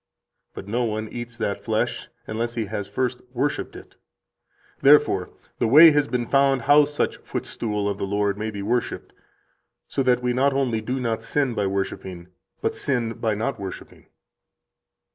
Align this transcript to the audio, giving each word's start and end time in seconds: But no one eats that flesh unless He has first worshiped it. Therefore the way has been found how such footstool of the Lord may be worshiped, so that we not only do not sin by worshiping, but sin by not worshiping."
But 0.55 0.67
no 0.67 0.83
one 0.83 1.07
eats 1.09 1.37
that 1.37 1.63
flesh 1.63 2.07
unless 2.25 2.55
He 2.55 2.65
has 2.65 2.87
first 2.89 3.21
worshiped 3.33 3.75
it. 3.75 3.97
Therefore 4.79 5.29
the 5.59 5.67
way 5.67 5.91
has 5.91 6.07
been 6.07 6.25
found 6.25 6.63
how 6.63 6.85
such 6.85 7.17
footstool 7.17 7.87
of 7.87 7.99
the 7.99 8.07
Lord 8.07 8.35
may 8.35 8.49
be 8.49 8.63
worshiped, 8.63 9.13
so 9.87 10.01
that 10.01 10.23
we 10.23 10.33
not 10.33 10.53
only 10.53 10.81
do 10.81 10.99
not 10.99 11.21
sin 11.23 11.53
by 11.53 11.67
worshiping, 11.67 12.29
but 12.63 12.75
sin 12.75 13.13
by 13.13 13.35
not 13.35 13.59
worshiping." 13.59 14.07